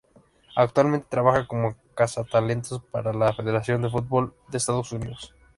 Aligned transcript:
Actualmente 0.55 1.05
trabaja 1.11 1.45
como 1.45 1.75
cazatalentos 1.93 2.81
para 2.89 3.13
la 3.13 3.33
Federación 3.33 3.83
de 3.83 3.91
Fútbol 3.91 4.33
de 4.47 4.57
Estados 4.57 4.91
Unidos. 4.93 5.35